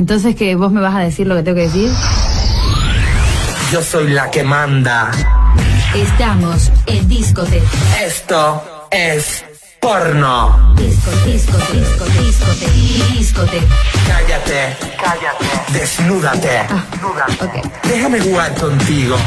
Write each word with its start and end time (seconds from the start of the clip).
Entonces, 0.00 0.34
que 0.34 0.56
¿Vos 0.56 0.72
me 0.72 0.80
vas 0.80 0.94
a 0.94 1.00
decir 1.00 1.26
lo 1.26 1.36
que 1.36 1.42
tengo 1.42 1.56
que 1.56 1.64
decir? 1.64 1.90
Yo 3.70 3.82
soy 3.82 4.08
la 4.08 4.30
que 4.30 4.42
manda. 4.42 5.10
Estamos 5.94 6.72
en 6.86 7.06
Discote. 7.06 7.62
Esto 8.02 8.88
es 8.90 9.44
porno. 9.78 10.74
Disco, 10.76 11.10
disco, 11.26 11.58
disco, 11.70 12.06
discote, 12.22 12.66
discote. 13.12 13.60
Cállate, 14.06 14.74
cállate. 14.96 15.44
Desnúdate. 15.74 16.60
Ah, 16.60 16.82
ok. 17.38 17.60
Déjame 17.86 18.22
jugar 18.22 18.54
contigo. 18.54 19.18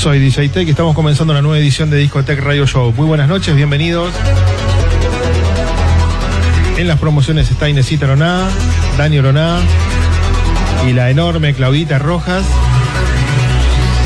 Soy 0.00 0.18
DJ 0.18 0.48
Tech 0.48 0.66
y 0.66 0.70
estamos 0.70 0.94
comenzando 0.94 1.34
una 1.34 1.42
nueva 1.42 1.58
edición 1.58 1.90
de 1.90 1.98
Discotech 1.98 2.40
Radio 2.40 2.66
Show. 2.66 2.90
Muy 2.96 3.04
buenas 3.04 3.28
noches, 3.28 3.54
bienvenidos. 3.54 4.10
En 6.78 6.88
las 6.88 6.98
promociones 6.98 7.50
está 7.50 7.68
Inesita 7.68 8.06
Roná, 8.06 8.48
Dani 8.96 9.20
Roná 9.20 9.58
y 10.88 10.94
la 10.94 11.10
enorme 11.10 11.52
Claudita 11.52 11.98
Rojas. 11.98 12.46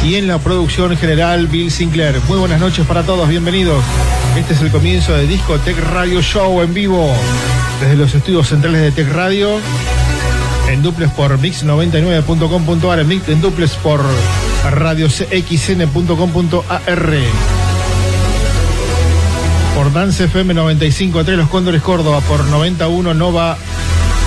Y 0.05 0.17
en 0.17 0.27
la 0.27 0.39
producción 0.39 0.97
general, 0.97 1.47
Bill 1.47 1.71
Sinclair. 1.71 2.21
Muy 2.27 2.39
buenas 2.39 2.59
noches 2.59 2.85
para 2.87 3.05
todos, 3.05 3.29
bienvenidos. 3.29 3.85
Este 4.37 4.55
es 4.55 4.63
el 4.63 4.73
comienzo 4.73 5.13
de 5.17 5.29
Discotech 5.29 5.79
Radio 5.79 6.21
Show 6.23 6.61
en 6.63 6.75
vivo 6.75 7.09
desde 7.81 7.95
los 7.95 8.13
estudios 8.17 8.49
centrales 8.49 8.81
de 8.81 8.91
Tech 8.91 9.13
Radio 9.13 9.61
en 10.69 10.83
duples 10.83 11.11
por 11.13 11.39
mix99.com.ar, 11.39 12.99
en, 12.99 13.41
duples 13.41 13.71
por 13.77 14.01
radiocxn.com.ar, 14.71 17.09
por 19.75 19.93
Dance 19.93 20.25
FM 20.25 20.55
95.3 20.55 21.37
Los 21.37 21.49
Cóndores 21.49 21.83
Córdoba, 21.83 22.21
por 22.21 22.45
91 22.45 23.15
Nova 23.15 23.57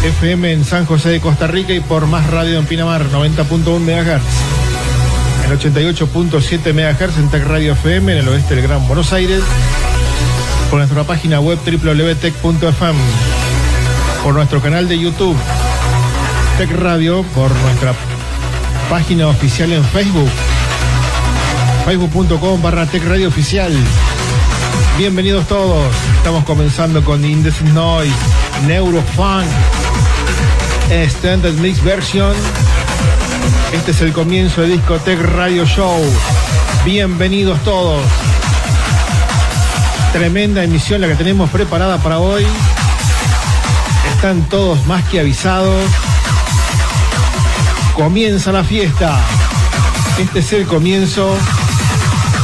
FM 0.03 0.53
en 0.53 0.66
San 0.66 0.86
José 0.86 1.09
de 1.09 1.20
Costa 1.20 1.47
Rica. 1.47 1.74
Y 1.74 1.80
por 1.80 2.06
Más 2.08 2.30
Radio 2.30 2.59
en 2.59 2.66
Pinamar 2.66 3.09
90.1 3.09 3.80
MHz. 3.80 4.22
En 5.46 5.58
88.7 5.58 6.74
MHz 6.74 7.18
en 7.18 7.30
Tech 7.30 7.46
Radio 7.46 7.74
FM 7.74 8.12
en 8.12 8.18
el 8.20 8.28
oeste 8.28 8.56
del 8.56 8.68
Gran 8.68 8.86
Buenos 8.88 9.14
Aires, 9.14 9.42
por 10.70 10.80
nuestra 10.80 11.06
página 11.06 11.40
web 11.40 11.58
www.tech.fm, 11.66 13.00
por 14.24 14.34
nuestro 14.34 14.62
canal 14.62 14.90
de 14.90 15.00
YouTube 15.00 15.38
Tech 16.58 16.72
Radio, 16.72 17.24
por 17.34 17.50
nuestra 17.56 17.94
página 18.90 19.28
oficial 19.28 19.74
en 19.74 19.84
Facebook, 19.84 20.30
facebook.com 21.86 22.62
barra 22.62 22.86
Tech 22.86 23.03
Radio 23.06 23.28
Oficial. 23.28 23.74
Bienvenidos 24.98 25.48
todos, 25.48 25.86
estamos 26.16 26.44
comenzando 26.46 27.03
con 27.03 27.24
Indecent 27.24 27.70
Noise, 27.72 28.14
Neurofunk, 28.66 29.46
Extended 30.90 31.53
Mix 31.56 31.84
Version. 31.84 32.34
Este 33.74 33.92
es 33.92 34.02
el 34.02 34.14
comienzo 34.14 34.62
de 34.62 34.70
Discotech 34.70 35.20
Radio 35.20 35.66
Show. 35.66 36.02
Bienvenidos 36.85 37.59
todos. 37.64 38.02
Tremenda 40.14 40.64
emisión 40.64 41.02
la 41.02 41.08
que 41.08 41.16
tenemos 41.16 41.50
preparada 41.50 41.97
para 41.97 42.20
hoy. 42.20 42.46
Están 44.16 44.44
todos 44.44 44.85
más 44.88 45.03
que 45.09 45.20
avisados. 45.20 46.07
Comienza 47.97 48.52
la 48.52 48.64
fiesta. 48.64 49.20
Este 50.20 50.40
es 50.40 50.53
el 50.53 50.67
comienzo 50.67 51.35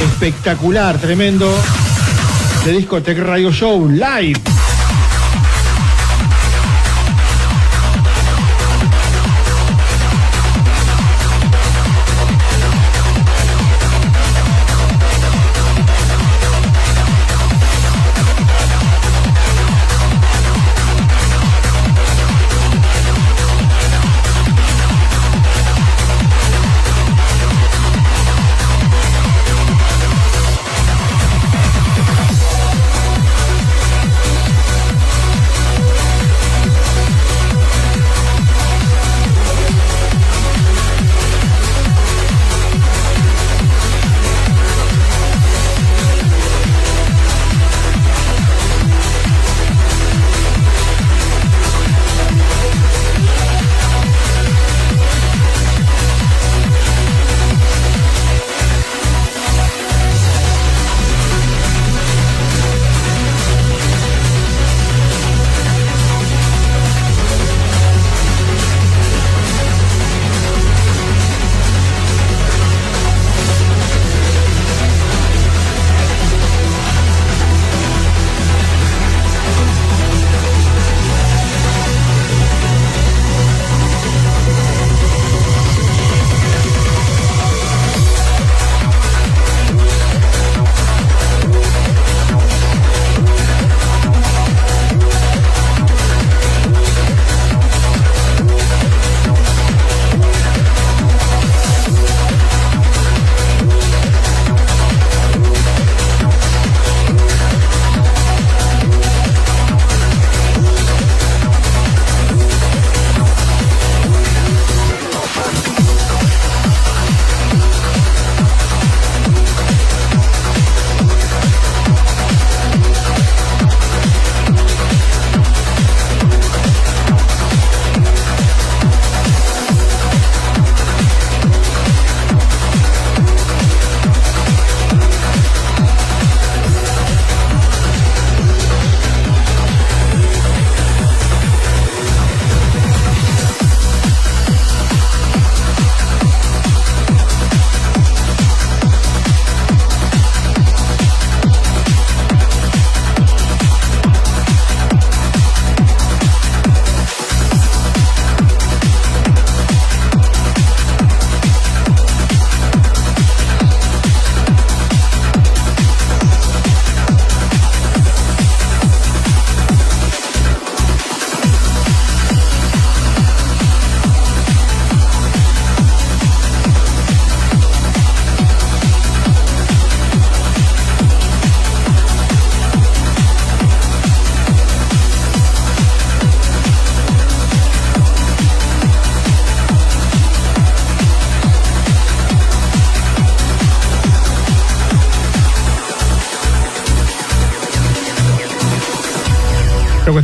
espectacular, 0.01 0.97
tremendo 0.97 1.47
de 2.65 2.71
Discotech 2.71 3.19
Radio 3.19 3.51
Show 3.51 3.87
Live. 3.87 4.52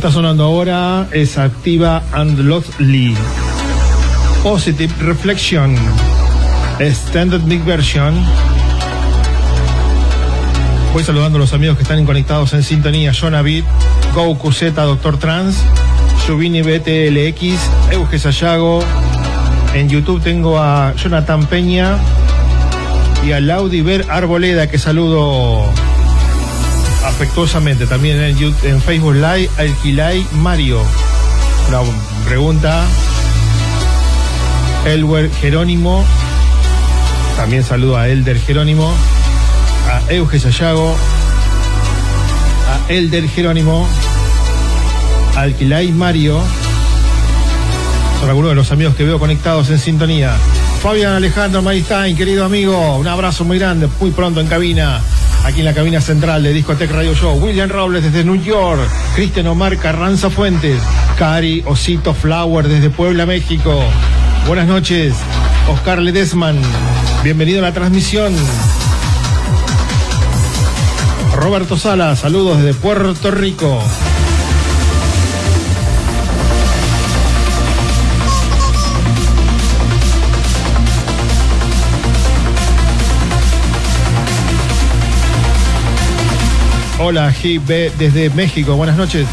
Está 0.00 0.10
sonando 0.10 0.44
ahora 0.44 1.08
es 1.12 1.36
Activa 1.36 2.02
and 2.12 2.38
Lothly. 2.38 3.14
Positive 4.42 4.90
Reflection. 5.00 5.76
Standard 6.78 7.42
Big 7.42 7.62
Version. 7.64 8.14
Voy 10.94 11.04
saludando 11.04 11.36
a 11.36 11.40
los 11.40 11.52
amigos 11.52 11.76
que 11.76 11.82
están 11.82 12.06
conectados 12.06 12.54
en 12.54 12.62
sintonía. 12.62 13.12
Jonavit, 13.12 13.66
Goku 14.14 14.50
Z, 14.52 14.80
Doctor 14.82 15.18
Trans, 15.18 15.56
Subini 16.26 16.62
BTLX, 16.62 17.60
Euge 17.90 18.18
Sayago. 18.18 18.82
En 19.74 19.90
YouTube 19.90 20.22
tengo 20.22 20.58
a 20.58 20.94
Jonathan 20.94 21.44
Peña 21.44 21.98
y 23.22 23.32
a 23.32 23.40
Laudiver 23.40 24.06
Arboleda, 24.08 24.66
que 24.66 24.78
saludo 24.78 25.70
afectuosamente. 27.20 27.86
También 27.86 28.18
en, 28.18 28.56
en 28.62 28.80
Facebook 28.80 29.14
Live, 29.14 29.50
Alquilay 29.58 30.26
Mario. 30.32 30.80
Una 31.68 31.80
pregunta. 32.24 32.86
Elwer 34.86 35.30
Jerónimo. 35.30 36.02
También 37.36 37.62
saludo 37.62 37.98
a 37.98 38.08
Elder 38.08 38.40
Jerónimo. 38.40 38.90
A 39.90 40.10
Euge 40.10 40.40
Sayago. 40.40 40.96
A 42.70 42.90
Elder 42.90 43.28
Jerónimo. 43.28 43.86
Alquilay 45.36 45.92
Mario. 45.92 46.40
Son 48.20 48.30
algunos 48.30 48.52
de 48.52 48.54
los 48.54 48.72
amigos 48.72 48.94
que 48.94 49.04
veo 49.04 49.18
conectados 49.18 49.68
en 49.68 49.78
sintonía. 49.78 50.32
Fabián 50.82 51.12
Alejandro 51.12 51.60
Maristain, 51.60 52.16
querido 52.16 52.46
amigo, 52.46 52.96
un 52.96 53.06
abrazo 53.06 53.44
muy 53.44 53.58
grande, 53.58 53.86
muy 54.00 54.12
pronto 54.12 54.40
en 54.40 54.46
cabina, 54.46 55.02
aquí 55.44 55.60
en 55.60 55.64
la 55.64 55.74
cabina 55.74 56.00
central 56.00 56.42
de 56.42 56.52
Discotech 56.52 56.90
Radio 56.90 57.14
Show. 57.14 57.38
William 57.42 57.68
Robles 57.68 58.02
desde 58.02 58.24
New 58.24 58.42
York, 58.42 58.80
Cristian 59.14 59.46
Omar 59.46 59.76
Carranza 59.78 60.30
Fuentes, 60.30 60.80
Cari 61.18 61.62
Osito 61.66 62.14
Flower 62.14 62.68
desde 62.68 62.90
Puebla, 62.90 63.26
México. 63.26 63.82
Buenas 64.46 64.66
noches, 64.66 65.14
Oscar 65.68 66.00
Ledesman, 66.00 66.60
bienvenido 67.22 67.60
a 67.60 67.62
la 67.62 67.72
transmisión. 67.72 68.34
Roberto 71.34 71.76
Sala, 71.76 72.16
saludos 72.16 72.58
desde 72.62 72.74
Puerto 72.74 73.30
Rico. 73.30 73.82
Hola, 87.02 87.30
GB 87.30 87.92
desde 87.96 88.28
México. 88.28 88.76
Buenas 88.76 88.94
noches. 88.94 89.26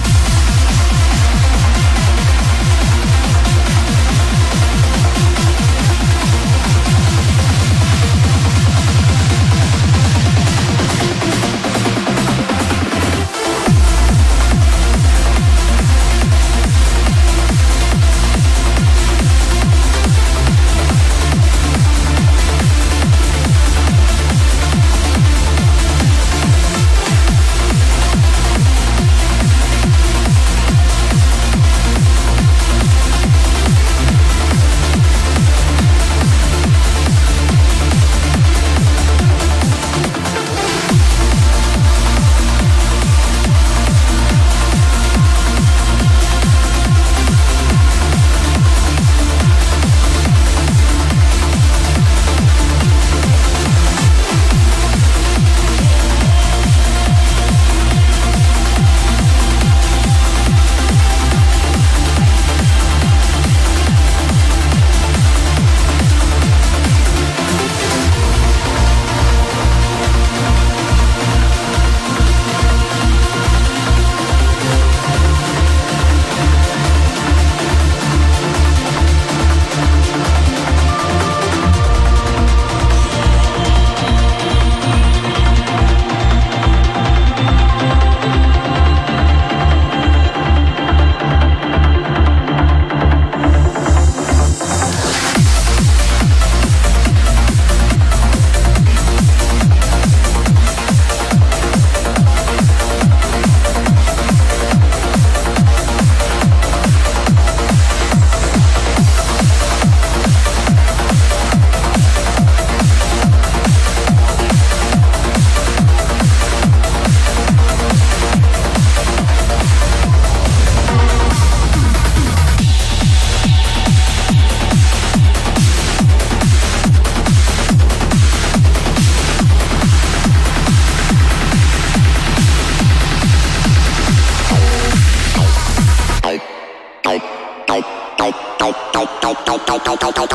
tight, 139.97 140.15
tight, 140.15 140.15
tight. 140.15 140.26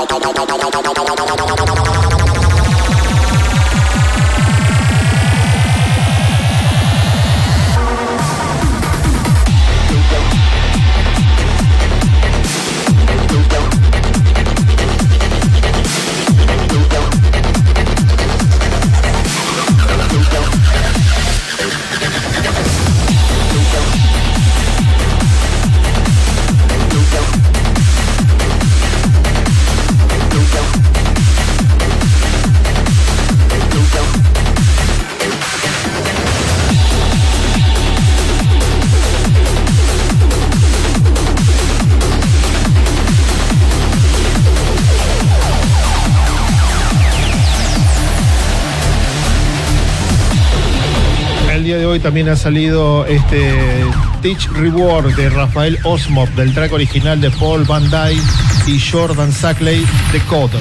También 52.03 52.29
ha 52.29 52.35
salido 52.35 53.07
este 53.07 53.85
Teach 54.21 54.49
Reward 54.49 55.15
de 55.15 55.31
Rafael 55.31 55.79
Osmop 55.85 56.29
del 56.31 56.53
track 56.53 56.73
original 56.73 57.21
de 57.21 57.31
Paul 57.31 57.65
Van 57.65 57.85
Dyke 57.85 58.21
y 58.67 58.81
Jordan 58.81 59.31
Sackley, 59.31 59.87
The 60.11 60.19
Code. 60.23 60.59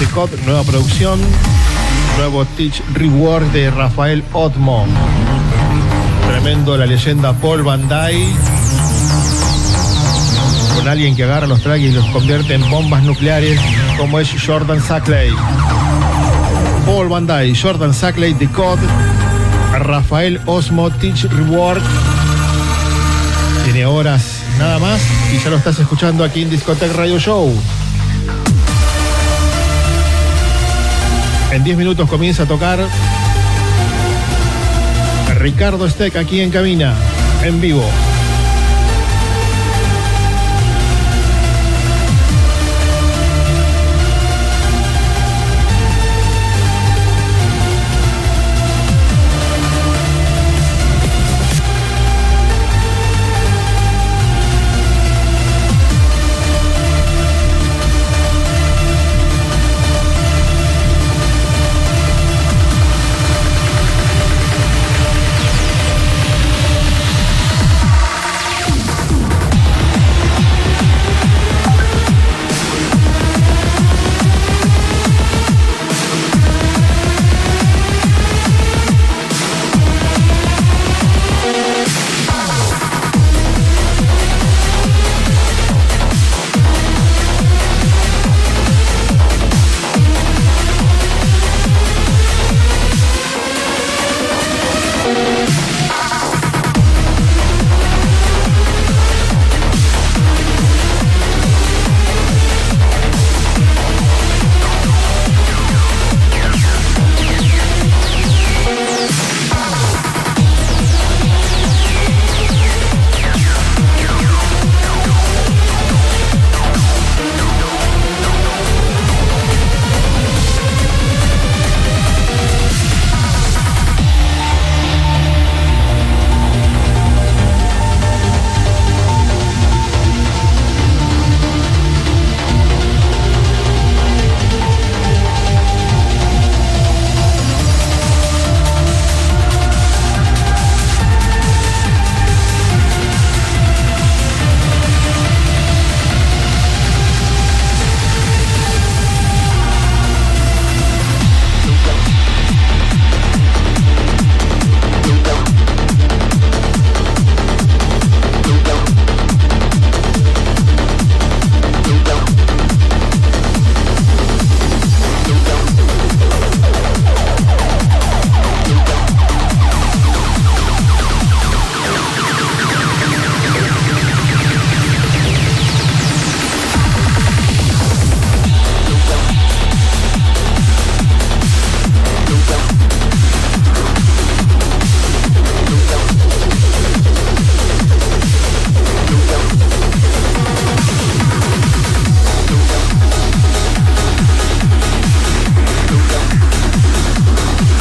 The 0.00 0.06
Code, 0.06 0.36
nueva 0.44 0.64
producción, 0.64 1.20
nuevo 2.18 2.44
Teach 2.44 2.82
Reward 2.94 3.44
de 3.52 3.70
Rafael 3.70 4.24
Osmop. 4.32 4.88
Tremendo 6.28 6.76
la 6.76 6.86
leyenda 6.86 7.32
Paul 7.34 7.62
Van 7.62 7.82
Dyke. 7.82 8.34
Con 10.74 10.88
alguien 10.88 11.14
que 11.14 11.22
agarra 11.22 11.46
los 11.46 11.62
tracks 11.62 11.84
y 11.84 11.92
los 11.92 12.04
convierte 12.06 12.54
en 12.54 12.68
bombas 12.68 13.04
nucleares, 13.04 13.60
como 13.96 14.18
es 14.18 14.28
Jordan 14.44 14.82
Sackley. 14.82 15.30
Paul 16.86 17.08
Van 17.08 17.26
Jordan 17.54 17.94
Sackley, 17.94 18.34
The 18.34 18.48
Code, 18.48 18.80
Rafael 19.78 20.40
Osmo, 20.46 20.90
Teach 20.90 21.24
Reward. 21.24 21.82
Tiene 23.64 23.86
horas 23.86 24.42
nada 24.58 24.78
más 24.78 25.00
y 25.32 25.42
ya 25.42 25.50
lo 25.50 25.56
estás 25.56 25.78
escuchando 25.78 26.24
aquí 26.24 26.42
en 26.42 26.50
Discotech 26.50 26.92
Radio 26.94 27.18
Show. 27.18 27.52
En 31.52 31.64
10 31.64 31.76
minutos 31.76 32.08
comienza 32.08 32.42
a 32.42 32.46
tocar 32.46 32.78
Ricardo 35.36 35.88
Steck 35.88 36.16
aquí 36.16 36.40
en 36.40 36.50
cabina, 36.50 36.94
en 37.42 37.60
vivo. 37.60 37.84